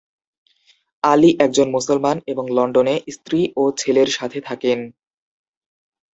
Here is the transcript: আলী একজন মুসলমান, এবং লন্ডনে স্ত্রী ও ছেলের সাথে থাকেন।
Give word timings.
আলী 1.03 1.29
একজন 1.39 1.67
মুসলমান, 1.69 2.17
এবং 2.27 2.45
লন্ডনে 2.57 2.95
স্ত্রী 3.15 3.39
ও 3.57 3.63
ছেলের 3.77 4.09
সাথে 4.17 4.39
থাকেন। 4.41 4.79